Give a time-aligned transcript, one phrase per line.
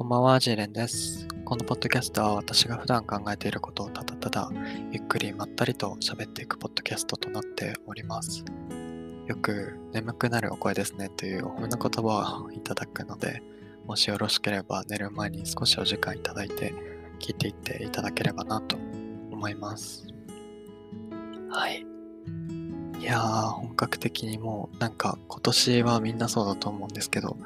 [0.00, 1.28] こんばんは、ジーレンです。
[1.44, 4.50] このポッドキャストは私が普段考えていることをただただ
[4.92, 8.42] ゆっくりまったりと喋っていくポッドキャストとなっております。
[9.26, 13.42] よく眠くなるお声ですねというお褒めの言葉をいただくので、
[13.86, 16.72] もしよろしければ寝る前に少しお時間いただいて
[17.18, 18.76] 聞いていっていただければなと
[19.30, 20.06] 思います。
[21.50, 21.84] はい。
[22.98, 27.36] いやー、本格的にもうなんか今年はみんなそうだと思うんですけど、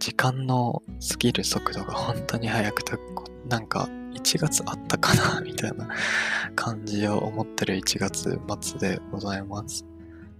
[0.00, 2.94] 時間の過ぎる速度が本当に速くて、
[3.48, 5.88] なんか1月あったかなみたいな
[6.56, 9.84] 感じを思ってる1月末でございます。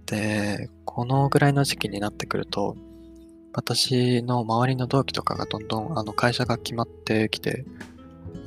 [0.07, 2.75] で、このぐらいの時期になってくると、
[3.53, 7.63] 私の周りの同期とかがどんどんあの会社が決まってきて、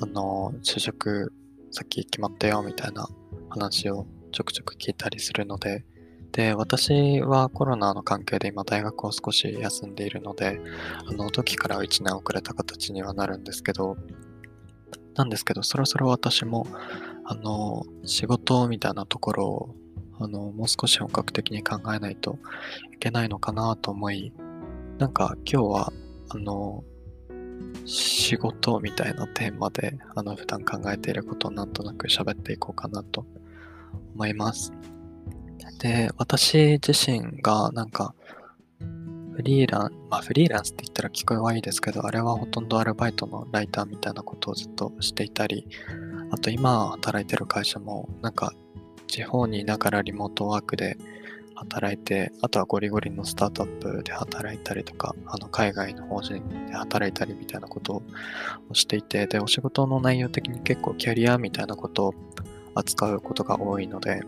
[0.00, 1.32] あの、就職
[1.70, 3.08] 先決まったよみたいな
[3.50, 5.84] 話をちょくちょく聞いたりするので、
[6.34, 10.60] で、私はコロナの関係で今大学を少し休んでいるので、
[11.06, 13.96] あの時から1年遅れた形にはなるんですけど、
[15.14, 16.66] なんですけど、そろそろ私も、
[17.24, 19.76] あの、仕事みたいなところを、
[20.18, 22.40] あの、もう少し本格的に考えないと
[22.92, 24.32] いけないのかなと思い、
[24.98, 25.92] なんか今日は、
[26.30, 26.82] あの、
[27.84, 33.24] 仕事みたいなテーマで、あの、普段考えていることをなんとなく喋っていこうかなと
[34.16, 34.72] 思います。
[35.78, 38.14] で、私自身がなんか、
[39.36, 45.66] フリーラン、まあフリーランスって言ったら聞こえはいいですけど、あれはほとんどアルバイトのライターみたいなことをずっとしていたり、
[46.30, 48.52] あと今働いてる会社もなんか
[49.08, 50.96] 地方にいながらリモートワークで
[51.54, 58.02] 働いて、あとはゴリゴリのスタートアップで働いたりとか、あの海外の法人で働いたりみたいなこと
[58.70, 62.14] をしていて、で、お仕事の内容的に結構キャリアみたいなことを
[62.74, 64.22] 扱うことが多いので、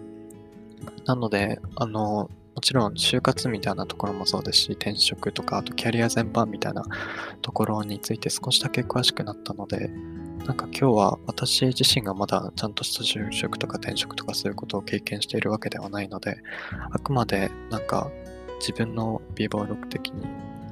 [1.04, 6.84] なので、あの、もちろん就活みたいなところもそうですし、転職とか、あとキャリア全般みたいな
[7.42, 9.90] ところについて少しだけ詳しくなったので、
[10.46, 16.38] なんか今日は私自身がまだちゃんとした就職とか転職とかそういうことを経験しているわけではないので、
[16.90, 18.10] あくまでなんか
[18.60, 20.26] 自分の美貌録的に、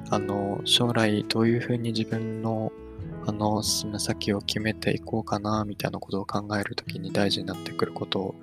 [0.09, 2.71] あの、将来どういうふうに自分の
[3.27, 8.35] あの、進む先を決めていこうかな、みたいなことを考えるときに大事になってくることを、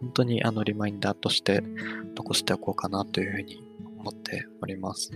[0.00, 1.62] 本当にあの、リマインダーとして
[2.16, 3.62] 残しておこうかなというふうに
[3.98, 5.10] 思っております。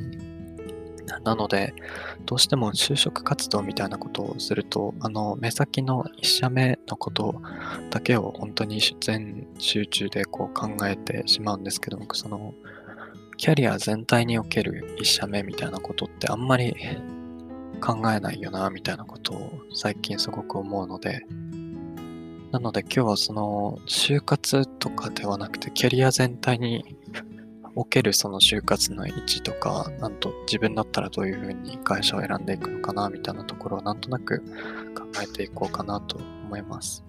[1.23, 1.75] なので、
[2.25, 7.41] どうしても就職活動みたいなことをすると、あの、目先の一社目のこと
[7.91, 12.55] だけを本当に全集中でこう考えてしまうんですけど、僕その、
[13.37, 16.75] キャリア全体における一社目みたいなことってあんまり
[17.85, 21.27] 考えないよな、みたいなことを最近すごく思うので、
[22.51, 26.97] なので今日はその就活とかではなくてキャリア全体に
[27.75, 34.41] おけるその就活の位置とか、なんと自分だったらどういうふうに会社を選んでいくのかな、みたいなところをなんとなく
[34.97, 37.05] 考えていこうかなと思います。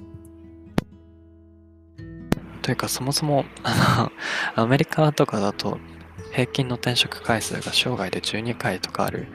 [2.62, 4.12] というかそもそも、あ
[4.58, 5.78] の、アメリカとかだと
[6.34, 9.28] 平均の転職回数が生涯で12回とかある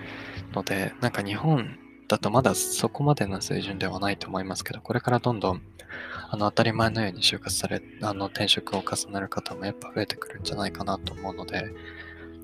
[0.53, 1.79] ので、なんか日本
[2.09, 5.63] だとまだそこまでの水準ではないと思いますけど、これからどんどん
[6.31, 11.73] あの当たり前のように就活され、あの転職を重ねる方もやっぱ増えてくるんじゃないかなと思うので、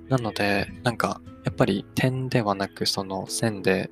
[0.09, 3.91] なので、なんかやっぱり点ではなくその線で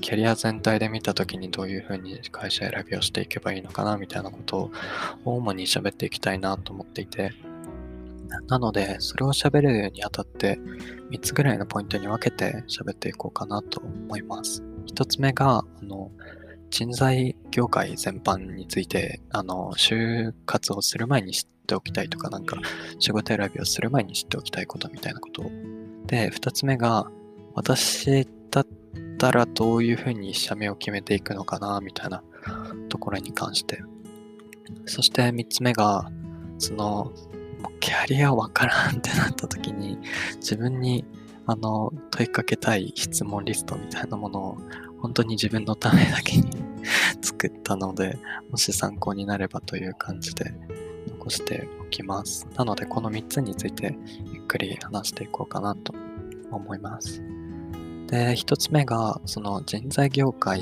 [0.00, 4.70] キャリア全体で見たときにどういうふうに会社選びをしていけばいいのかなみたいなこと
[5.24, 7.32] を主に喋っていきたいなと思っていて、
[8.48, 10.58] なので、それを喋るにあたって、
[11.10, 14.62] 3つぐらいのポイントに分けて喋っていこうかなと思います。
[14.86, 16.10] 1つ目が、あの、
[16.70, 22.56] 人材業界全般について、あの、就活をする前に知っておきたいとか、なんか、
[22.98, 25.42] 仕事選びをする前に知っておきたいことみたいなこと。
[26.06, 27.10] で、2つ目が、
[27.54, 28.66] 私だっ
[29.18, 32.22] たらどういうふうに社名を決めていくのかな、みたいな
[32.88, 33.82] ところに関して。
[34.86, 36.10] そして3つ目が、
[36.58, 37.12] その、
[37.80, 39.98] キャリアわからんってなった時に
[40.36, 41.04] 自分に
[41.46, 44.58] あの問いかけたい質問リストみたいなものを
[45.00, 46.50] 本当に自分のためだけに
[47.22, 48.18] 作ったので
[48.50, 50.54] もし参考になればという感じで
[51.08, 52.46] 残しておきます。
[52.56, 53.96] なのでこの3つについて
[54.32, 55.94] ゆっくり話していこうかなと
[56.50, 57.22] 思います。
[58.06, 60.60] で1つ目がその人材業界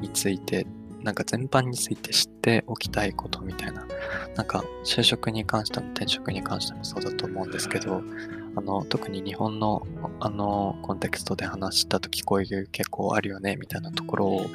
[0.00, 0.66] について
[1.02, 3.86] なんか全般について知っておきたいことみたいな、
[4.36, 8.02] なんか就職に関しても転職に関してもそうだと思うんですけど、
[8.56, 9.86] あの特に日本の
[10.20, 14.46] あのコンテクストで話した時こういう傾向あるよねみたいなところを、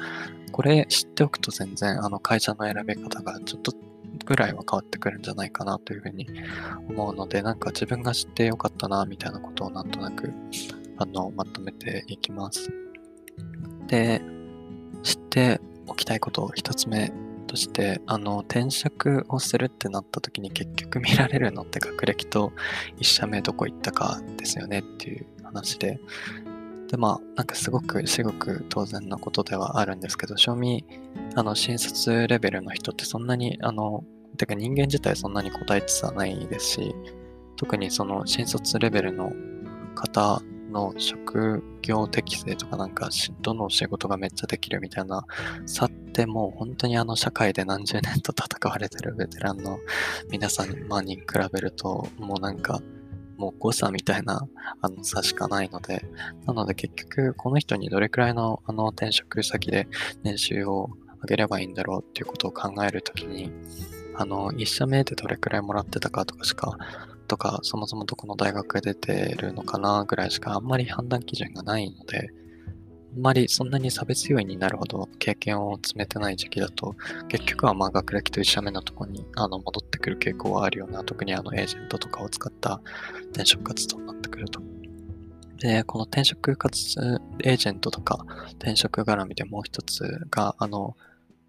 [0.52, 3.72] これ知っておくと全然あの会社の選び方がちょっと
[4.24, 6.26] ぐらいは変わってくるんじゃないかなというふうに
[6.88, 10.32] 思うので、なんか自分が知ってよかったなみたいなことをなんとなく
[10.98, 12.70] あのまとめていきます。
[13.88, 14.22] で、
[15.02, 15.60] 知って
[15.94, 17.12] きたいこと一つ目
[17.46, 22.52] としてあの転職をするってなった時に結局見られるのって学歴と
[22.98, 26.00] 1社目どこ行ったかですよねっていう話で。
[26.88, 30.84] でまあなんかすごく至極当然なことではあるんですけど賞味
[31.34, 34.04] あの新卒レベルの人ってそんなにあの
[34.36, 36.94] てか人間自体そんなに答えてはないですし
[37.56, 39.32] 特にその新卒レベルの
[39.96, 40.40] 方
[40.70, 43.10] の職業適性とかなんか
[43.40, 45.24] どの仕事がめっちゃできるみたいな
[45.66, 49.78] 差ってもう本当にあの社会で何十年と戦われてるベテランの
[50.30, 50.70] 皆さん
[51.04, 51.22] に比
[51.52, 52.80] べるともうなんか
[53.36, 54.48] もう誤差みたいな
[54.80, 56.04] あの差しかないので、
[56.46, 59.88] なので結局この人にどれくらいのあの転職先で
[60.22, 60.90] 年収を
[61.22, 63.50] 上げればいいんだろうっていうことを考えるときに、
[64.16, 66.78] あの、1社目でどれくらいもらってたかとかしか
[67.26, 72.30] とか、そもそもどこの大学出てるのかなぐらいしかあんまり判断基準がないので、
[73.14, 76.94] あんまりそんなに差別要因になるほど経験を詰めてない時期だと、
[77.28, 82.80] 結局はまあ学歴と一社目のとこにあの戻ってくる傾向はあるような、特にあのエージェントとかを使った
[83.32, 84.60] 転職活動になってくると。
[85.58, 87.02] で、この転職活動
[87.42, 88.24] エージェントとか
[88.58, 90.96] 転職絡みでもう一つが、あの、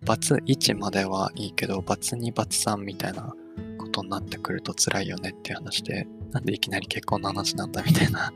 [0.05, 3.33] バツ1まではいいけど、バツ2、バツ3みたいな
[3.97, 8.31] ことになってくると辛いよねっていう話で、なんでいきなり結婚の話なんだみたいな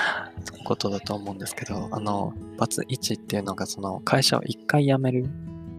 [0.64, 5.28] ことだと思うんですけど、あの、バツ1っていうのがその会社を1回辞める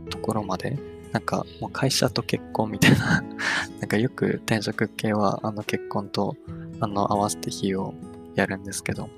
[0.10, 0.78] ところまで、
[1.12, 3.24] なんかもう会社と結婚みたいな
[3.80, 6.36] なんかよく転職系はあの結婚と
[6.82, 7.94] あの合わせて費用
[8.36, 9.10] やるんですけど、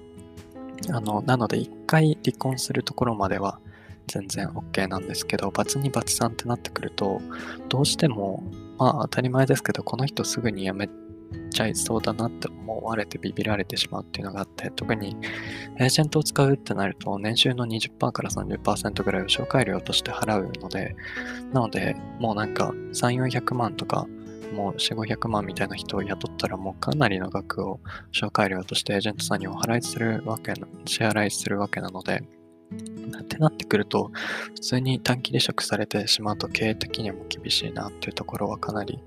[0.92, 3.60] あの、なので1回離婚するところまでは
[4.08, 7.20] 全然 OK なんですけど、バツ2、バツ3ってなってくると、
[7.68, 8.44] どうしても
[8.78, 10.90] まあ当たり前ですけど、この人すぐに辞め
[11.52, 15.16] ちゃいそうだなって思われてビビられてしまうっていうのがあって、特に
[15.78, 20.96] エージェントを使うってなると、年収の20%から30%ぐらいを紹介料として払うので、
[21.54, 24.08] なので、もうなんか3、400万とか、
[24.54, 27.82] もう4、500万みたいな人を雇ったらもうかなりの額を
[28.14, 32.24] 紹介料としてエージェントさんにお払いするわけな、支払いするわけなので、
[32.72, 34.12] ってなってくると、
[34.56, 39.00] 普通に短期離職されてしまうと経営的にも厳しいなっていうところはかなり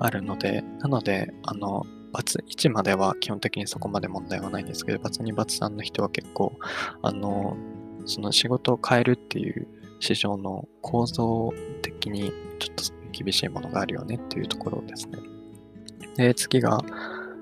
[0.00, 6.52] あるので、なので、あの、バツ1までは基本的にそこまで問題はないんですけど、バツ2、バツ3の人は結構、
[7.02, 7.56] あの、
[8.06, 9.66] その仕事を変えるっていう
[9.98, 11.52] 市場の構造
[11.82, 15.18] 的にちょっと厳しいものがあるよねっていうところですね。
[16.16, 16.84] で、次が、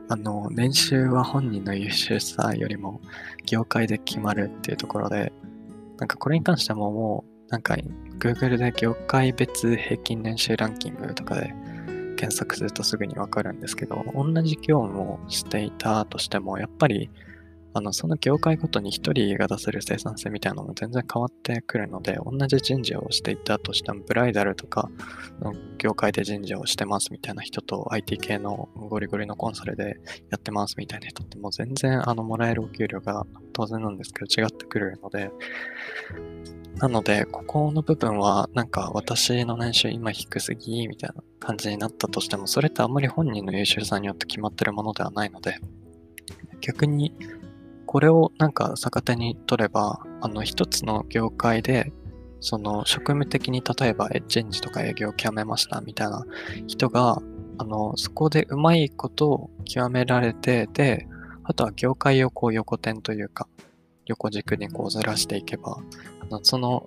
[0.08, 3.00] あの、年収は本人の優秀さよりも
[3.44, 5.32] 業界で決まるっていうところで、
[6.02, 7.76] なんかこれに関してももう、なんか
[8.18, 11.54] Google で業界別平均年収ランキングとかで
[12.16, 17.08] 検索するとすぐにわかるんですけど、同じ業務をしていたとしても、やっぱり
[17.74, 24.90] あの、その業界ごとに一人が出せる生産性みたいなのも全然変わってくるので、同じ人事をしていたとしても、ブライダルとか
[25.40, 35.30] の業界で人事をしてますみたいな人と、IT 系のゴリゴリのコンサルでやってますみたいな人ってもう全然あの、もらえるお給料が当然なんですけど違ってくるので、
[36.76, 45.58] なので、ここの部分は、なんか私の年収今低すぎみたいな感じになったとしても、それってあんまり本人の優秀さによって決まってるものではないので、
[46.60, 47.14] 逆に
[47.92, 51.92] これをなんか逆手に取れば、あの一つの業界で、
[52.40, 56.24] その職務的に例えばエッジェンジとか営業を極めましたみたいな
[56.66, 57.20] 人が、
[57.58, 61.06] あの、そこでうまいことを極められて、で、
[61.44, 63.46] あとは業界をこう横転というか、
[64.06, 65.76] 横軸にこうずらしていけば、
[66.22, 66.86] あのその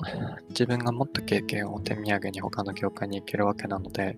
[0.49, 4.17] 自分が持った経験を手土産に他の業界に行けるわけなので、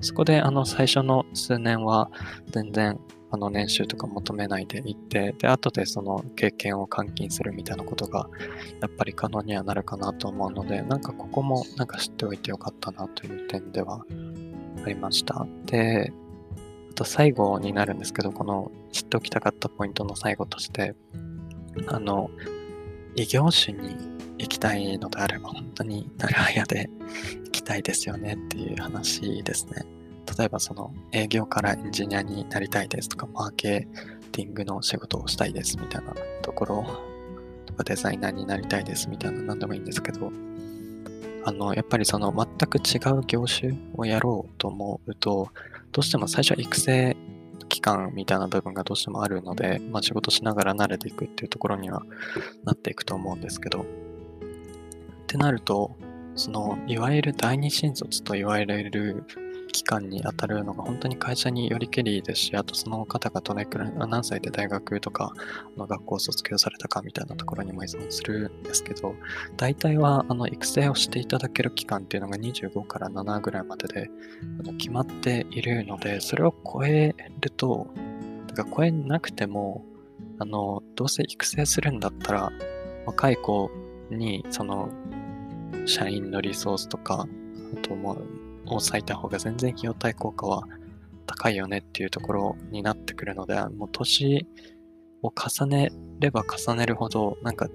[0.00, 2.12] そこであの最初の数年は
[2.52, 8.28] 全然あの年収とか求めないでいって、で、後でその経験を換金するみたいなことが、
[8.80, 14.04] やっぱり可能にはなるかなと思うので、なんかここもなんか知っておいてよかったなという点では
[14.84, 15.46] ありました。
[15.66, 16.12] で、
[16.90, 20.94] あと最後になるんですけど、この知っておきたかったポイントの最後として、
[21.86, 22.30] あの、
[23.14, 23.96] 異業種に
[24.38, 26.88] 行きたいのであれば、本当に長屋で
[27.44, 29.97] 行きたいですよねっていう話ですね。
[30.38, 33.88] 例えばその営業からエンジニアになりたいですとか、マーケ
[34.30, 36.86] ティングの仕事をしたいですみたいなところ
[37.66, 40.30] とか、デザイナーになりたいですみたいな何でもいいんですけど、
[41.44, 45.48] あの、やっぱりその全く違う業種をやろうと思うと、
[45.90, 47.16] どうしても最初は育成
[47.68, 52.02] 期間みたいな部分がどうしてもあるので、まあ、仕事しながら慣れていくっていうところには
[52.64, 53.84] なっていくと思うんですけど、っ
[55.26, 55.96] てなると、
[56.36, 59.24] その、いわゆる第二新卒と言われる
[59.78, 65.32] 期間に当たるのが本当に会社によりけりですし、あとその方がどれくらい、何歳で大学とか
[65.76, 69.14] 学校を卒業されたかみたいなところにも依存するんですけど、
[69.56, 74.10] 大体はあの育成をしていただける期間っていうのが25から7ぐらいまでで
[74.78, 77.86] 決まっているので、それを超えると、
[78.48, 79.84] だから超えなくても、
[80.40, 82.50] あの、どうせ育成するんだったら、
[83.06, 83.70] 若い子
[84.10, 84.88] に、その、
[85.86, 87.28] 社員のリソースとか、
[87.74, 88.37] あともう、
[88.76, 90.64] を割いた方が全然費用対効果は
[91.26, 94.46] 高いよねっていうところになってくるので、もう年
[95.22, 97.68] を重ねれば重ねるほど、なんか、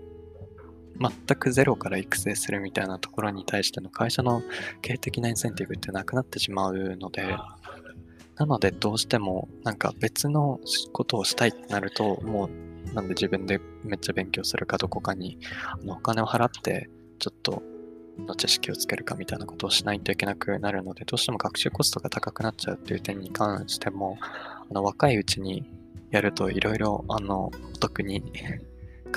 [0.99, 4.43] 全くゼロから育成するみたいなところに対しての会社の
[4.81, 7.35] 経営的なインセンティブってなくなってしまうので、
[8.35, 10.59] なのでどうしてもなんか別の
[10.91, 17.63] ことをしたいってなると、もうなんで自分でめっちゃ勉強するかどこかにあのお金を払ってちょっと
[18.19, 24.17] の知識をつけるかみたいなことをしないといけなくなるので、どうしても学習コストが高くなっちゃうっていう点に関しても、
[24.69, 25.65] あの若いうちに
[26.11, 28.23] やるといろいろあの お得に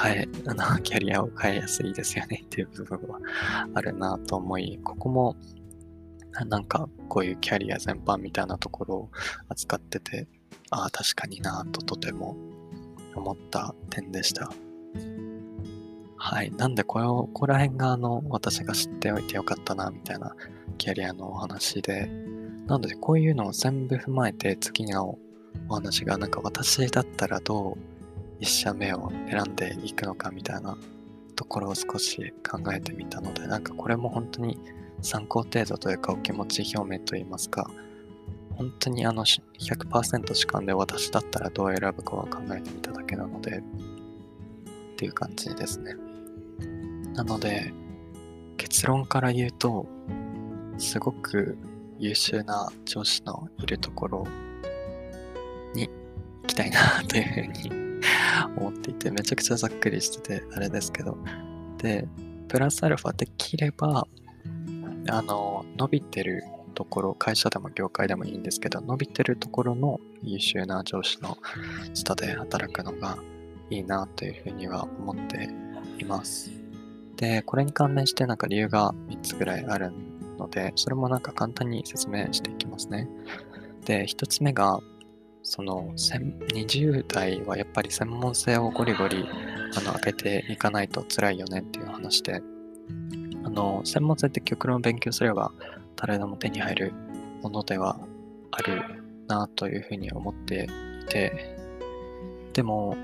[0.00, 3.21] 変え、 あのキャリアを変えやすいですよねっていう部分は
[3.75, 5.37] あるなと思い、ここも
[6.49, 9.11] なんかこういうキャリア全般みたいなところを
[9.49, 10.26] 扱ってて、
[10.71, 12.37] ああ、確かになととても
[13.15, 14.50] 思った点でした。
[16.17, 16.51] はい。
[16.53, 20.35] なんでこれを、ここら辺があの、私が知っておいてよかったな、みたいな
[20.79, 22.11] キャリアのお話で、
[22.67, 25.19] なのでこういうのを全部踏まえて次の
[25.69, 27.79] お話がなんか私だったらどう
[28.41, 30.77] 一社目を選んでいくのかみたいな
[31.37, 34.59] ところを少し考えてみたので、なんかこれも本当に
[35.03, 37.71] 参考程度というかお気持ち表明といいますか、
[38.57, 43.63] 本当にあの100%主観で私だったらどう選ぶかは考えてみただけなので、っ
[44.97, 45.95] ていう感じですね。
[47.17, 47.73] なので、
[48.59, 49.87] 結論から言うと、
[50.77, 51.57] すごく
[51.99, 54.27] 優秀な上司のいるところ
[55.75, 58.01] に行きたいなというふうに
[58.59, 61.17] 思っていて、めちゃくちゃざっくりしててあれですけど、
[61.79, 62.07] で、
[62.49, 64.07] プラスアルファできれば、
[65.09, 66.45] あの、伸びてる
[66.75, 71.39] ところ、会社でも業界でもいいんですけど、伸びてるところの優秀な上司の
[71.95, 73.17] 下で働くのが
[73.71, 75.49] いいなというふうには思って
[75.99, 76.66] います。
[77.17, 79.93] で、これに関連してなんか理由が3つぐらいある
[80.39, 83.09] ので、それもなんか簡単に説明していきますね。
[83.85, 84.81] で、1つ目が、
[85.43, 89.25] その20代はやっぱり専門性をゴリゴリ
[89.77, 92.43] あの上げていかないと辛いよねっていう話で、
[93.45, 95.53] あの、専門性って極論勉強すれば
[95.95, 96.93] 誰でも手に入る
[97.43, 97.99] ものでは
[98.51, 98.83] ある
[99.29, 100.69] なというふうに思って
[101.03, 101.57] いて、
[102.53, 102.97] でも、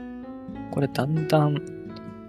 [0.70, 1.81] これだんだん、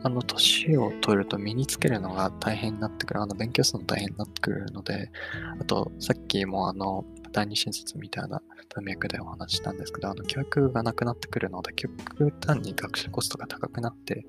[0.03, 5.09] あの、年を取ると身につけるのが大変になってくる、あの、勉強するの大変になってくるので、
[5.59, 8.41] あと、さっきもあの、第二新卒みたいな
[8.75, 11.91] 文脈でお話したんですけど、あの、教育がなくなってくるので、極
[12.45, 14.25] 端に学習コストが高くなって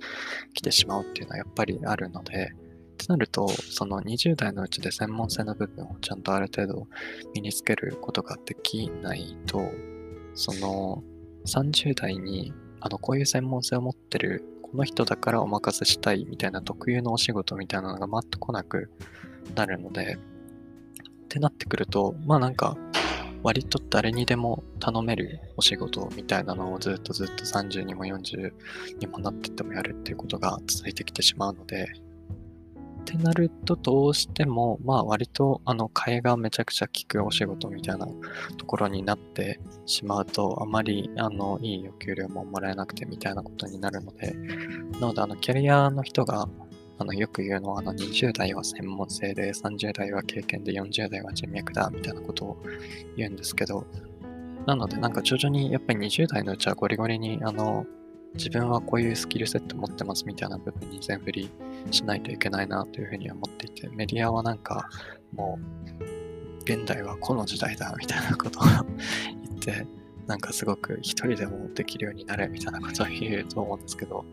[0.55, 2.53] きてしまうっていうのはやっぱりあるので、
[2.95, 6.87] ってなると、その20代のうちで専門性の部分をちゃんとある程度
[7.35, 9.71] 身につけることができないと、
[10.35, 11.03] その
[11.47, 18.91] 30代にあのこういう専門性を持ってるこの人だからお任せしたいみたいな特有のお仕事みたいなのが回ってこなく
[19.55, 22.77] なるので、ってなってくると、まあなんか
[23.45, 28.53] 割と誰にでも頼めるお仕事みたいなのをずっとずっと30にも40
[28.99, 31.87] にもなってってもやるっていうことが続いてきてしまうので、
[33.05, 38.09] ってなると、どうしても、まあ割と、あの、替えがめちゃくちゃ効くお仕事みたいな
[38.57, 44.33] ところになってしまうと、あまり、あの、いいお給料ももらえなくてみたいなことになるので、
[44.99, 46.49] なので、あの、キャリアの人が、
[46.99, 52.63] あの、よく言うのは、あの、20代は専門性で、30代は経験で、40代は人脈だ、みたいなことを
[53.17, 53.87] 言うんですけど、
[54.67, 57.85] なので、なんか徐々に、やっぱり20代のうちはゴリゴリに、あの、
[58.35, 61.51] 自分はこういうスキルセット持ってますみたいな部分に全振り
[61.91, 64.89] しないといけないなというふうに思っていて、メディアはなんか
[65.35, 68.63] もう、現代はこの時代だみたいなことを
[69.49, 69.87] 言って、
[70.27, 74.25] なんかすごく一人でもできるようになれみたいなことを言うと思うんですけど、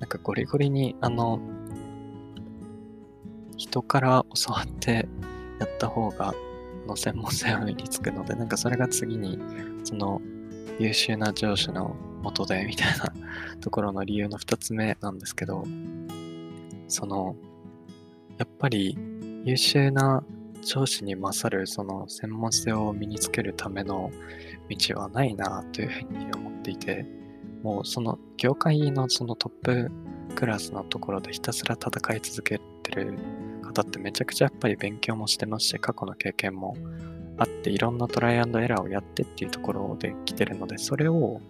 [0.00, 1.40] なんかゴリゴリにあの、
[3.56, 5.08] 人から教わって
[5.60, 6.34] やった方が、
[6.86, 9.38] の専門性を身につくので、なんかそれが次に、
[9.84, 10.20] その
[10.78, 13.12] 優秀な上司の元でみたいな
[13.60, 15.64] ところの理由の2つ目なんですけど、
[16.88, 17.36] その、
[18.38, 18.98] やっぱり
[19.44, 20.24] 優秀な
[20.62, 24.10] 上司に勝るその専門性を身につけるための
[24.68, 27.06] 道はないなというふうに思っていて、
[27.62, 29.90] もうその業界のそのトップ
[30.34, 33.18] クラスのところでひたすら戦い続けてる
[33.62, 36.76] 方ってめちゃくちゃやっぱり勉強もしてますし、過去の経験も
[37.36, 41.40] あっていろんなトライアンドエラーをやってっていうところで来てるので、それを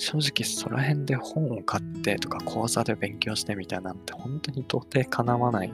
[0.00, 5.72] 正直その辺で本を買ってとか講座で勉強してみたいなんて本当に到底かなわない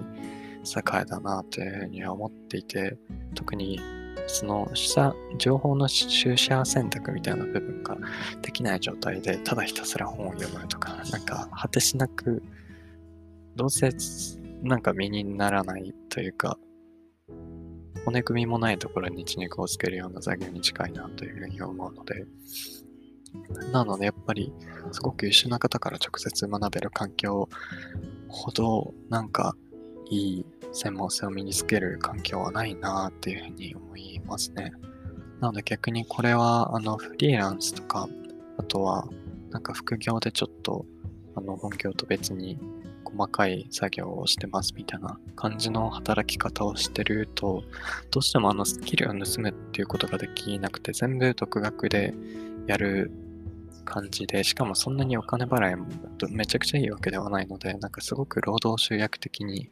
[0.65, 2.99] 世界だなというふうには思っていて、
[3.37, 3.81] 特に
[4.27, 7.97] その下情報の取捨選択みたいな部分が
[8.43, 12.43] できない状態で、ただひたすら本を読むとか、なんか果てしなく、
[13.55, 13.93] どうせ
[14.65, 16.59] なんか身にならないというか、
[18.05, 22.27] 骨組みもないところに血肉をつけるような作業に近いなというふうに思うので、
[23.73, 24.53] なのでやっぱり
[24.93, 27.49] すごく優秀な方から直接学べる環境
[28.29, 29.57] ほどなんか
[30.11, 34.73] いい専門性を身につける環境はないなっていうふうに思いますね。
[35.41, 38.09] なので逆にこれはあのフリーランスとか、
[38.59, 39.09] あとは
[39.51, 40.87] なんか副業でちょっと
[41.35, 42.59] あの本業と別に
[43.05, 47.63] 細かい作業をしてますみたいな感じの働き方をしてると、
[48.11, 52.15] どうしてもあのスキルを盗むっていうことができなくて、全部独学で
[52.67, 53.11] やる
[53.87, 55.87] 感じで、しかもそんなにお金払いも
[56.29, 59.71] めちゃくちゃいいわけではないので、なんかすごく労働集約的に、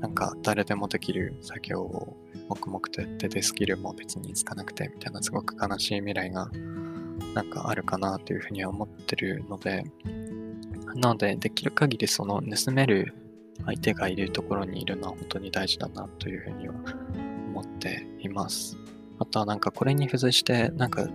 [0.00, 2.16] なんか誰でもできる作業を
[2.48, 6.50] 黙々とやってて、スキルも別につかなくてみたいな、すごく悲しい未来が
[7.34, 9.84] なんかあるかなというふうには思ってるので、
[10.94, 13.14] なので、できる限りその盗める
[13.64, 16.74] 相手がいるところにいるのは本当に大事だなというふうには
[17.48, 18.76] 思っています。
[19.18, 21.06] あとはなんかこれに付随して、なんか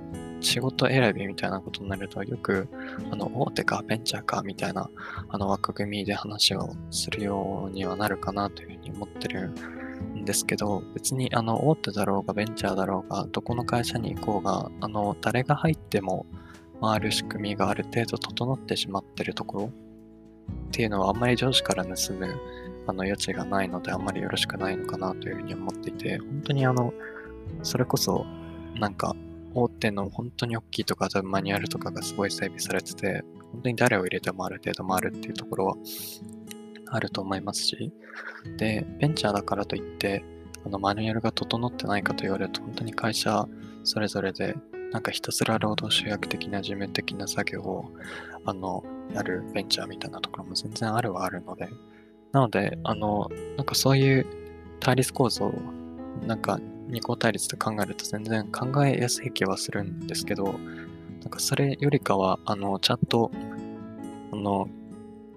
[0.47, 2.67] 仕事選びみたいなことになると、よく、
[3.11, 4.89] あの、大手かベンチャーかみたいな、
[5.29, 9.53] あの、枠組みで話をするようにはなるかなというふうに思ってる
[10.15, 16.25] んですけど、別に、あの、大手だろうがベンチャーだろうが、どこの会社に行こうが、あの、誰が入っても
[16.81, 19.69] 回る仕組みがある程度整ってしまってるところっ
[20.71, 22.39] ていうのはあんまり上司から盗む
[22.87, 26.93] あの余地がないのであんまりよろしくないのかなというふうに思っていて、本当にあの、
[27.63, 28.25] それこそ
[28.79, 29.15] なんか
[29.57, 35.75] 大手の本当に大きいとか、多分マニュアルとかがすごい整備されてて、本当に誰を入れてもある程度回るっていうところは
[36.91, 37.91] あると思いますし、
[38.57, 40.23] で、ベンチャーだからといって、
[40.65, 43.47] あのマニュアルが整ってないかと言われると、本当に会社
[43.83, 44.55] それぞれで、
[44.91, 47.91] なんかひたすら労働集約的な事務的な作業を、
[48.45, 51.67] あの、やるベンチャーみたいなところも全然あるはあるので、
[52.31, 54.25] なので、あの、なんかそういう
[54.79, 55.51] 対立構造、
[56.25, 60.55] なんか二項対立と考えると全然考えやすい気はするんですけど、
[61.21, 63.31] なんかそれよりかは、あの、ちゃんと、
[64.31, 64.69] あの、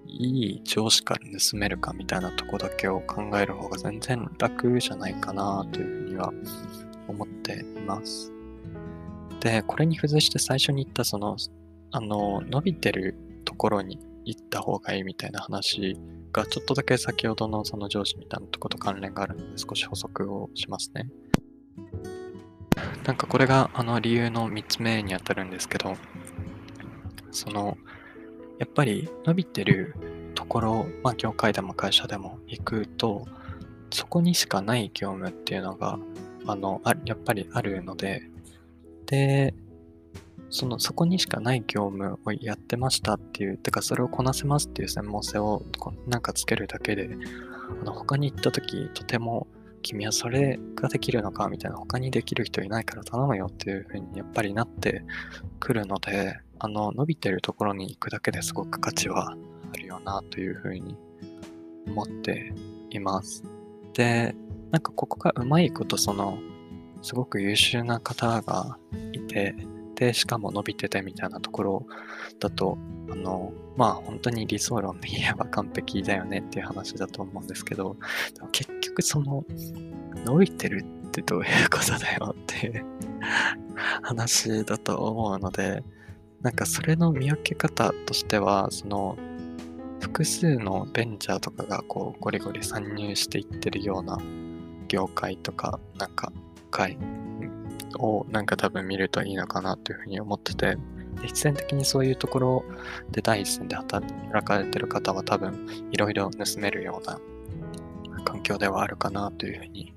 [0.07, 6.33] いい上司から盗めるかみたいなとこだけを考える方が全然楽じゃないかなというふうには
[7.09, 8.33] 思っています。
[9.41, 11.37] で、これに付随して最初に言ったその、
[11.93, 15.97] あの、伸びてるところに行った方がいいみたいな話
[16.33, 21.09] がちょっとだけ先ほどのその上司みたいなとこと関連があるので少し補足をしますね。
[23.05, 25.97] なんかこれがあの理由の3つ目にあたるんですけど、
[27.31, 27.79] その、
[28.59, 29.95] やっぱり伸びてる
[30.35, 33.27] ところ、まあ業界でも会社でも行くと、
[33.91, 35.99] そこにしかない業務っていうのが、
[36.47, 38.23] あの、あやっぱりあるので、
[39.07, 39.55] で、
[40.51, 45.63] その、そこにしかない業務をやってましたっていう、てかそれをこなせますっていう専門性を
[46.07, 47.11] なんかつけるだけで、
[47.83, 49.47] あの他に行った時、とても
[49.83, 55.03] 君はそれができるのかみたいな、他にできる人いないから頼むよっていう風にやっぱりなって
[55.59, 59.37] くるので、あの、伸びてるところに行くだけですごく価値は
[59.73, 60.97] あるよなという風に
[61.87, 62.53] 思って
[62.91, 63.45] います。
[63.95, 64.35] で、
[64.71, 66.39] なんかここがうまいことその、
[67.03, 68.79] すごく優秀な方が
[69.13, 69.55] いて、
[69.95, 71.87] で、しかも伸びててみたいなところ
[72.39, 72.79] だと、
[73.11, 77.97] あの、まあ本当に理想論で言えば完璧だよねっていう話だと思うんですけど、
[78.53, 79.45] 結局その、
[80.25, 82.85] 伸びてるってどういうことだよってい う
[84.03, 85.83] 話だと思うので、
[86.43, 89.17] なんかそれの見分け方としては、その、
[90.01, 94.19] 複数のベンチャーとかがこうゴリゴリ参入していってるような
[94.89, 96.33] 業界とか、なんか
[96.71, 96.97] 会
[97.99, 100.79] をなんか多分見るといいのかなというふうに思ってて、
[101.23, 102.65] 必然的にそういうところ
[103.11, 104.07] で第一線で働
[104.45, 107.19] かれてる方は多分いろいろ盗めるような
[108.21, 109.95] 環境ではあるかなというふうに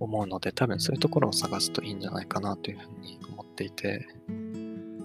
[0.00, 4.06] 思うので多分そういうところを探すといいんじゃないかなというふうに思っていて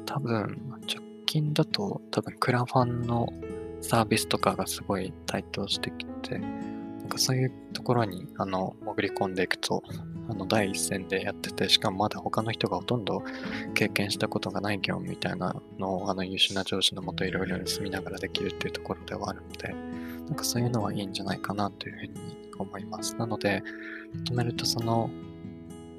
[0.06, 3.34] 多分直近だと多分クラファンの
[3.82, 9.84] サービスとかがすごい台頭してきてなんかそういうところにあの潜り込んでいくと
[10.30, 13.24] あの第一線でやってて、しかもまだ他の人がほとんど
[13.74, 19.76] 経験したことがない業務みたいなのをあの優秀な上司のもといろいろ盗みながらできるっていうところではあるので、
[20.28, 23.16] なんかそういうのはいいんじゃないかなというふうに思います。
[23.18, 23.64] なので、
[24.14, 25.10] まとめるとその、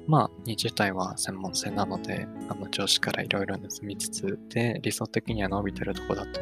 [0.07, 6.41] まあ、20代は専門性なので、あの上司からいろいろ盗みつつ、で、理想的には伸びてるとこだと、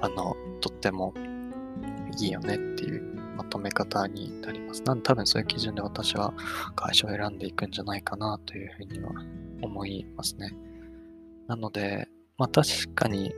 [0.00, 1.14] あの、とっても
[2.18, 4.82] いいよねっていうまとめ方になります。
[4.82, 6.34] なんで多分そういう基準で私は
[6.76, 9.10] 会社を選んでいくんじゃないかなというふうには
[9.62, 10.52] 思いますね。
[11.48, 12.08] なので、
[12.38, 13.34] まあ確かに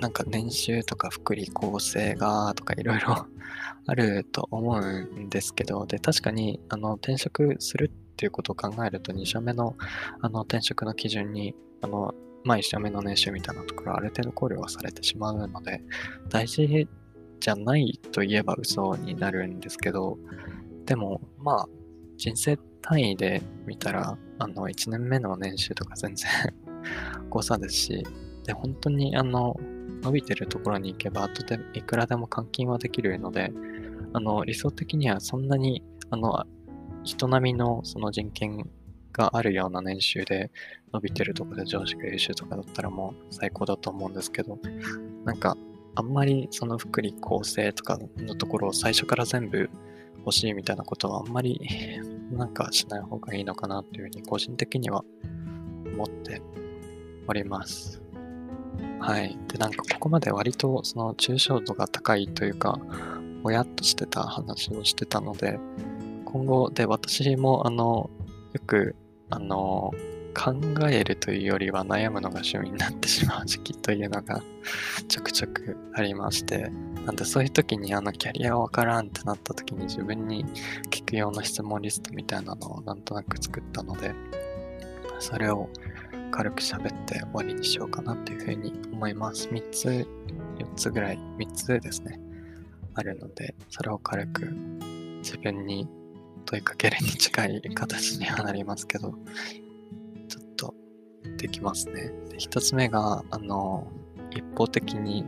[0.00, 3.26] なんか年収とか福利厚生がとかいろいろ
[3.86, 9.76] あると思うんですけど、で、確かにあの転職するっていうことを考えると2社目の
[10.20, 15.82] あの転職の基準にあのまあ1社目の年収みたいなところある程度考慮はされてしまうので、
[16.28, 16.88] 大事
[17.40, 20.18] じゃないと言えば嘘になるんですけど、
[20.84, 21.68] でも、まあ、
[22.16, 26.28] 人生単位で見たら、あの、1年目の年収とか全然
[27.28, 28.06] 誤差ですし、
[28.44, 29.58] で、本当に、あの、
[30.08, 33.52] 伸びてるところに行けば、後でいくらでも換金はできるので、
[34.14, 36.46] あの、理想的にはそんなに、あの、
[37.04, 38.70] 人並みのその人権
[39.12, 40.50] があるような年収で
[40.94, 44.58] 伸びてるところで上司が優秀とかだったらもう最高だと思うんですけど、
[45.26, 45.58] なんか
[45.94, 49.68] あんまりその福利厚生とかのところを最初から全部
[50.20, 51.60] 欲しいみたいなことはあんまり
[52.32, 55.04] なんかしない方がいいのかなというふうに個人的には
[55.92, 56.40] 思って
[57.26, 58.07] おります。
[59.00, 59.38] はい。
[59.48, 62.78] で、なんかここまで割とその抽象度が高いというか、
[63.42, 65.58] ぼやっとしてた話をしてたので、
[66.24, 68.10] 今後で私もあの、
[68.52, 68.96] よく
[69.30, 69.92] あの、
[70.38, 70.54] 考
[70.88, 74.40] えるというよりは悩むのが趣味になってしまう時期というのが
[75.08, 76.70] ちょくちょくありまして、
[77.04, 80.44] なんでそういう時にあのキャリアわからんってなった時に自分に
[80.90, 84.14] 聞く用の質問リストみたいなのをなんとなく作ったので、
[85.18, 85.68] それを
[86.30, 89.48] 軽く喋って終わりにしようかなというふうに思います。
[89.48, 89.88] 3つ、
[90.58, 92.20] 4つぐらい、3つですね、
[92.94, 94.46] あるので、それを軽く
[95.18, 95.88] 自分に
[96.44, 99.14] 問いかけるに近い形にはなりますけど、
[100.28, 100.74] ちょっと
[101.36, 102.10] できますね。
[102.30, 103.86] で一つ目が、あの、
[104.30, 105.24] 一方的に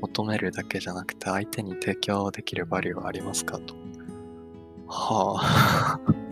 [0.00, 3.74] 求めるだけじゃなくて、相手に提供できるバリューはありますかと。
[4.88, 6.25] はあ。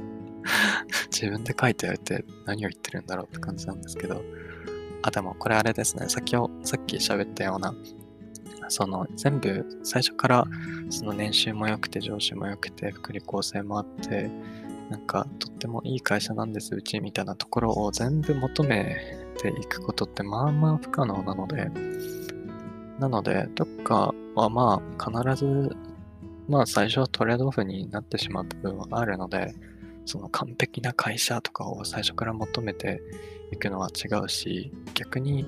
[1.10, 4.22] 自分で書いておいて何を言ってるんだろうって感じなんですけど。
[5.02, 6.08] あ、でもこれあれですね。
[6.08, 7.74] 先ほさっき喋ったような、
[8.68, 10.46] その全部最初から
[10.88, 14.30] その年収も良くて上司も良くて福利厚生もあって
[14.90, 18.96] なんかとってもいい会社なんですうちみたいなところを全部求め
[19.38, 21.70] ていくことってまあまあ不可能なので
[22.98, 25.76] なのでどっかはまあ必ず
[26.48, 29.54] まあ最初はトレードオフになってしまう部分はあるので
[30.04, 33.00] その完璧な会社とかを最初から求めて
[33.52, 35.46] いくのは違うし逆に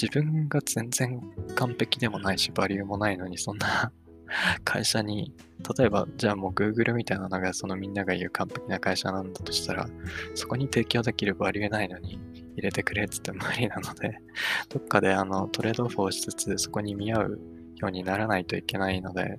[0.00, 1.20] 自分が全然
[1.54, 3.92] 完璧でもないしバリューもないのにそんな
[4.64, 5.32] 会社に、
[5.78, 9.88] 例えば、じゃあもう Google みたいなのがそのみんなが言う完璧な会社なんだとしたら、
[10.34, 12.18] そこに提供できるバリューないのに
[12.56, 14.18] 入れてくれって言って無理なので、
[14.68, 17.40] どっかであのトレードオフをしつつ、そこに見合う
[17.76, 19.38] ようにならないといけないので、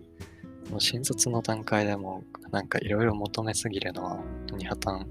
[0.69, 5.05] もう新卒の段階でもなんかいろいろ求めすぎるのは本当に破綻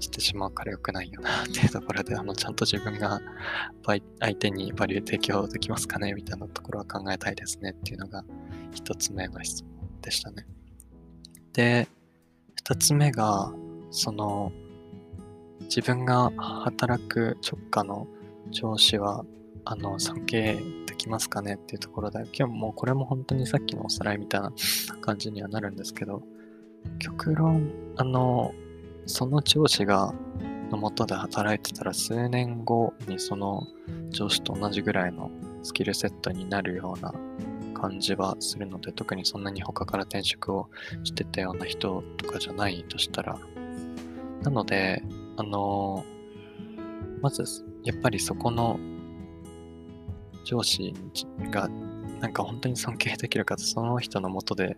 [0.00, 3.20] してしまうから良くないよなっていうところで、あの、ちゃんと自分が
[3.84, 4.02] 相
[4.36, 8.24] 手にバリュー提供できますかねみたいなところは考えたいですねっていうのが
[8.72, 10.46] 一つ目の質問でしたね。
[11.52, 11.88] で、
[12.56, 13.52] 二つ目が、
[13.90, 14.52] その、
[15.62, 18.06] 自分が働く直下の
[18.50, 19.24] 上司は、
[19.64, 20.58] あの、尊敬
[21.00, 21.54] きますかね？
[21.54, 24.52] っていうところで、今日もこれも本当にさっきのおさらいみたいな
[25.00, 26.22] 感じにはなるんですけど、
[26.98, 28.52] 極論、あの、
[29.06, 30.14] その上司が、
[30.70, 33.66] のもとで働いてたら数年後にその
[34.10, 35.28] 上司と同じぐらいの
[35.64, 37.12] スキルセットになるような
[37.74, 40.68] 感じはするので、特にそんなに他から転職を
[41.02, 43.38] してたような人とかじゃないとしたら。
[44.42, 45.02] なので、
[45.36, 46.04] あの
[47.20, 47.44] まず、
[47.82, 48.78] やっぱりそこの
[50.44, 50.94] 上司
[51.50, 51.68] が
[52.20, 54.76] なんか本当に尊敬できるか、その人のもとで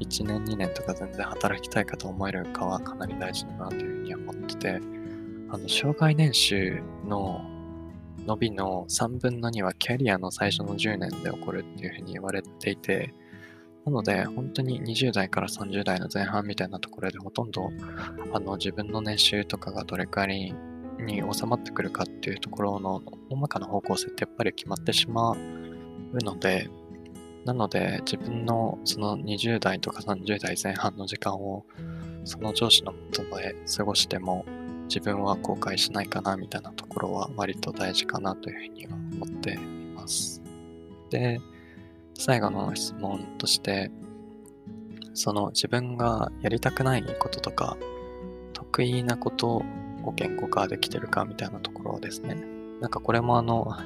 [0.00, 4.80] 1年2年とか全然働きたいかと思えるかはかなり大事だなというふうに思ってて、
[5.50, 7.44] あの、障害年収の
[8.26, 13.14] 伸びの3分の2はキャリアの最初の10年で起こるっていうふうに言われていて、
[13.86, 17.70] なので、本当に20代から30代の前半みたいなところでほとんど、
[18.32, 20.54] あの、自分の年収とかがどれくらい
[21.00, 25.36] に収まってくるかっていうところの大まかな方向性ってやっぱり決まってしまう
[26.18, 26.68] ので、
[27.44, 31.64] なので、自分のその20代とか30代前半の時間を、
[32.24, 34.44] その上司のもとで過ごしても、
[34.88, 39.58] 自分は後悔しないかなみたいなところは割と大事かなというふうには思ってい
[39.94, 40.42] ます。
[41.10, 41.40] で、
[42.18, 43.90] 最後の質問として、
[45.14, 47.76] その自分がやりたくないこととか、
[48.52, 49.62] 得意なこと
[50.04, 52.36] を言語化できてるかみたいなところですね。
[52.80, 53.76] なんかこれもあの、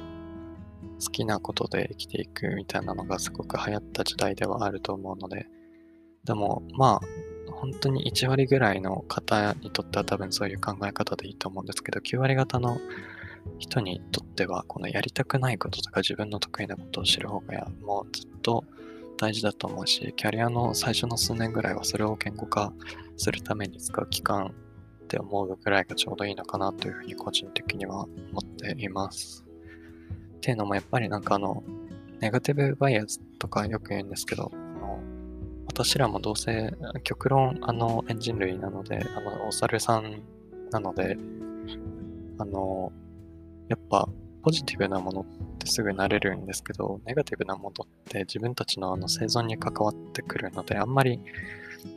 [1.03, 5.47] 好きなことで生きていくみたいなのがすごく流行った時代ではあると思うので、
[6.23, 12.77] でもまあ、本当に1割ぐらいの方にとっては多分そういう考え方でいいと思うんですけど、9割方の
[13.59, 18.63] 人にとっては、このやりたくないこととか自分の得意なことを知る方がもうずっと
[19.17, 22.73] 大事だと思うし、キャリアの最初の数年ぐらいはそれを言語化
[23.17, 24.53] するために使う期間
[25.05, 29.45] って思うぐらいがちょうどいいのかなというふうに個人的には思っています。
[30.37, 31.63] っていうのもやっぱりなんかあの、
[32.19, 34.99] ネガティブバイアスとかよく言うんですけど、あの
[35.67, 40.23] 私らもどうせ極論あのエンジン類なので、あのお猿さん
[40.71, 41.17] なので、
[42.39, 42.91] あの、
[43.69, 44.09] やっぱ
[44.41, 45.25] ポジティブなものっ
[45.59, 51.19] てすぐなれるんですけど、ネガティブなものって自分たちのあの生存に関わってくるので、あんまり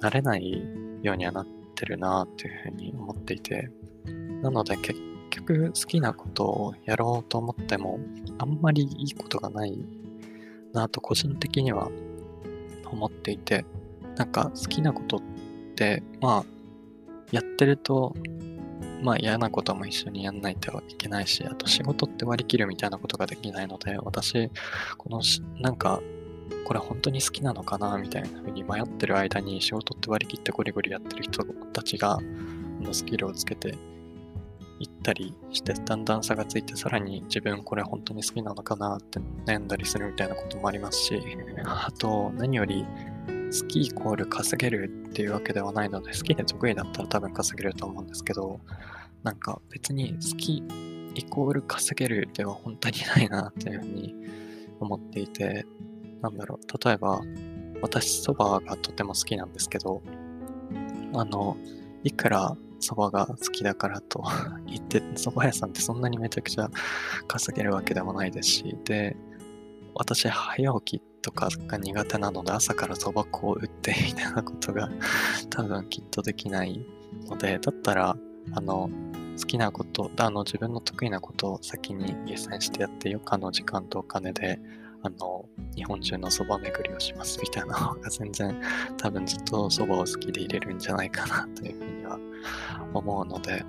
[0.01, 0.63] 慣れない
[1.03, 3.71] ようにはなっててるなっていうふうに思っていて、
[4.43, 8.01] なので結局好きなことをやろうと思っても、
[8.39, 9.79] あんまりいいことがない
[10.73, 11.91] なと個人的には
[12.91, 13.65] 思っていて、
[14.17, 15.21] なんか好きなことっ
[15.77, 16.45] て、まあ、
[17.31, 18.15] やってると
[19.03, 24.51] まあ嫌なことも一緒にやんないといけないし、あと仕事って割り切るみたいなことができないので、私、
[24.97, 25.21] この
[25.61, 26.01] なんか、
[26.65, 32.19] これ本当に好きなのかなみたいな風に迷ってる間に仕事って割り切ってゴリゴリやってる人たちが、
[32.81, 33.77] のスキルをつけて
[34.79, 41.21] いったりして、だんだん差がついて、さらに自分これ本当に好きなのかなって悩んだりするみたいなこともありますし、
[41.65, 42.85] あと何より
[43.27, 48.61] 好きイコール稼げるっていうわけではないので、好きで得意だったら多分稼げると思うんですけど、
[49.23, 50.63] なんか別に好き
[51.15, 54.15] イコール稼げるでは本当にないなっていうふうに
[54.79, 55.67] 思っていて、
[56.23, 57.21] なんだろう、例えば、
[57.81, 60.03] 私蕎麦がとても好きなんですけど、
[61.15, 61.57] あの、
[62.05, 64.25] いくら蕎麦が好きだからと
[64.67, 66.71] 言って、蕎麦屋さんってそんなにめちゃくちゃ
[67.27, 69.17] 稼げるわけでもないですし、で、
[69.95, 74.89] 私早起きとかが苦手なので朝からそば粉を打って みたいなことが
[75.51, 76.85] 多分きっとできない
[77.27, 78.17] ので、だったら、
[78.53, 78.91] あの、
[79.39, 84.61] 好きなこと、あの、自分の得意なことを先に優先してやって余暇の時間とお金で、
[85.03, 88.61] あの、日本中のそば巡りをしますみたいな方が全然
[88.97, 92.19] 多分ずっとそばを好きでいれるんじゃないかなというふうには
[92.95, 93.65] 思うので、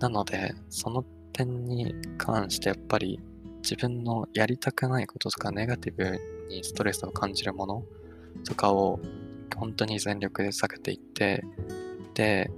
[0.00, 3.20] なので、その点に関してやっぱり
[3.62, 6.18] 自分のやりたくないこととかネガティブ
[6.48, 7.84] にストレスを感じるもの
[8.44, 8.98] とかを
[9.56, 11.44] 本当に全力で避けていって、
[12.14, 12.50] で、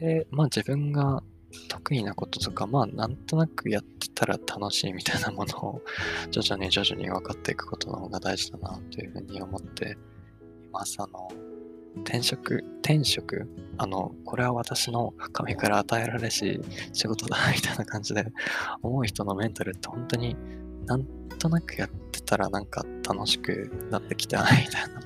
[0.00, 1.22] で、まあ自分が
[1.68, 5.82] 得意なこととか、まあなんとなくやってたら楽しいみたいなものを
[6.30, 9.96] 徐々に徐々に分かっていくことの方が大事だなというふうに思って
[10.64, 10.96] います。
[11.00, 11.28] あの、
[12.02, 16.60] 転職、転職、あの、これは私の神から与えられし
[16.92, 18.26] 仕事だみたいな感じで
[18.82, 20.36] 思う人のメンタルって本当に
[20.86, 21.04] なん
[21.38, 25.00] となくやってたらなんか楽しくなってきたみたいな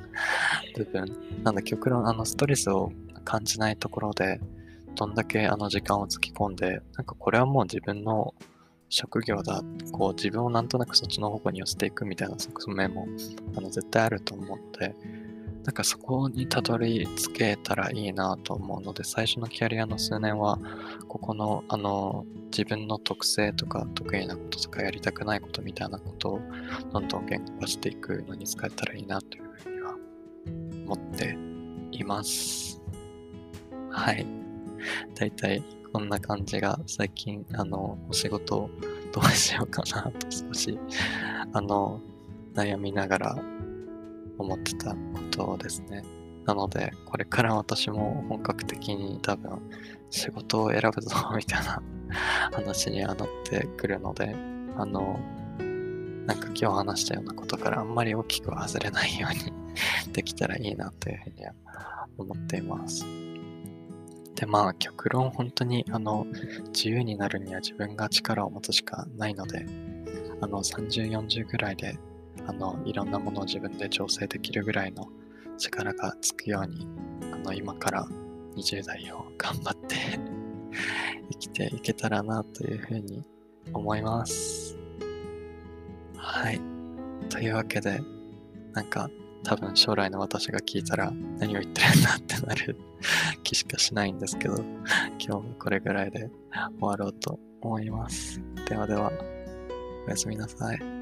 [0.76, 1.42] 部分。
[1.44, 2.92] なんだ、極論、あの、ストレスを
[3.24, 4.40] 感じないところで、
[4.94, 8.34] どんだけあの時間を突き込んで、なんかこれはもう自分の
[8.88, 13.06] 職業だ、こう自分をなんとなくそっちの方向に寄せていくみたいな側面も
[13.56, 14.94] あの絶対あると思うので、
[15.64, 20.58] なんかそこにたどり着けたらいいなと思うので、最初のキャリアの数年は、
[21.06, 26.40] ここの、あの、自分の特性とか得意なこととかやりたくないことみたいなことを
[26.92, 29.94] どんどん言語化していくのに使えたらいいなというふうには
[30.86, 31.36] 思って
[31.92, 32.80] います。
[33.90, 34.49] はい。
[35.14, 35.62] だいたい
[35.92, 38.70] こんな感じが最近、あの、お仕事
[39.12, 40.78] どうしようかなと少し、
[41.52, 42.00] あの、
[42.54, 43.38] 悩みながら
[44.38, 44.96] 思ってたこ
[45.30, 46.04] とですね。
[46.46, 49.60] なので、これから私も本格的に多分
[50.10, 51.82] 仕事を選ぶぞ みたいな
[52.52, 54.34] 話にはなってくるので、
[54.76, 55.18] あの、
[56.26, 59.52] なんか今日話したようなことからあんまり大きく外れないように
[60.12, 61.54] できたらいいなというふうには
[62.16, 63.04] 思っています。
[64.40, 66.26] で、まあ、極論本当にあの
[66.68, 69.66] 自由になるには自分が力を持つしかないので、
[70.40, 71.98] あの30、40ぐらいで
[72.46, 75.08] あのいろんなものを自分で調整できるぐらいの
[75.58, 76.88] 力がつくように
[77.30, 78.06] あの今から
[78.56, 79.96] 20代を頑張って
[81.32, 83.22] 生きていけたらなというふうに
[83.74, 84.78] 思います。
[86.16, 86.58] はい。
[87.28, 88.00] というわけで、
[88.72, 89.10] なんか
[89.42, 92.76] 多分将来の私が聞いたら何を言ってるんだってなる
[93.42, 94.56] 気しかしないんですけど、
[95.18, 98.40] 今日もこれぐらいで終わろうと思います。
[98.68, 99.12] ではでは、
[100.06, 100.99] おやすみなさい。